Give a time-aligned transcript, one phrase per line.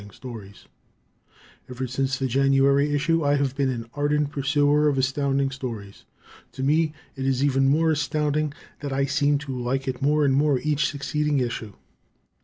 [0.01, 0.19] S.
[1.69, 6.05] Ever since the January issue, I've been an ardent pursuer of Astounding Stories.
[6.53, 10.33] To me it is even more astounding that I seem to like it more and
[10.33, 11.73] more each succeeding issue.